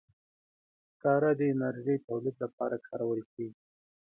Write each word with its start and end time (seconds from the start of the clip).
سکاره 0.89 1.31
د 1.39 1.41
انرژي 1.53 1.95
تولید 2.07 2.35
لپاره 2.43 2.75
کارول 2.87 3.21
کېږي. 3.33 3.59